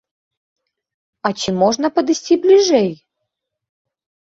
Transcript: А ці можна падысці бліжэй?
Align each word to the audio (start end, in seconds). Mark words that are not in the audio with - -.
А 1.29 1.33
ці 1.41 1.49
можна 1.61 1.87
падысці 2.01 2.33
бліжэй? 2.49 2.91